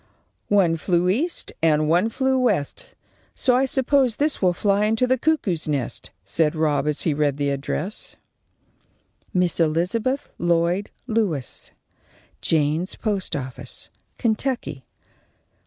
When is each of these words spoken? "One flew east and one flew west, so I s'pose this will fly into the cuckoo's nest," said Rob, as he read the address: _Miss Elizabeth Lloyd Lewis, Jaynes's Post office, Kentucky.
"One 0.49 0.77
flew 0.77 1.09
east 1.09 1.51
and 1.61 1.87
one 1.87 2.09
flew 2.09 2.39
west, 2.39 2.95
so 3.35 3.55
I 3.55 3.65
s'pose 3.65 4.15
this 4.15 4.41
will 4.41 4.51
fly 4.51 4.85
into 4.85 5.05
the 5.05 5.15
cuckoo's 5.15 5.67
nest," 5.67 6.09
said 6.25 6.55
Rob, 6.55 6.87
as 6.87 7.03
he 7.03 7.13
read 7.13 7.37
the 7.37 7.51
address: 7.51 8.15
_Miss 9.35 9.59
Elizabeth 9.59 10.31
Lloyd 10.39 10.89
Lewis, 11.05 11.69
Jaynes's 12.41 12.95
Post 12.95 13.35
office, 13.35 13.89
Kentucky. 14.17 14.85